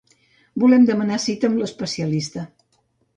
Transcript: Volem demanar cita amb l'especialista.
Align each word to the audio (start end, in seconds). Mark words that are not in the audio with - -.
Volem 0.61 0.87
demanar 0.87 1.19
cita 1.25 1.49
amb 1.49 1.61
l'especialista. 1.65 2.47